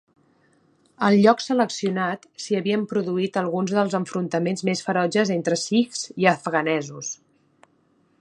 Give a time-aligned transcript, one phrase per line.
[1.07, 7.13] Al lloc seleccionat s'hi havien produït alguns dels enfrontaments més ferotges entre sikhs i afganesos.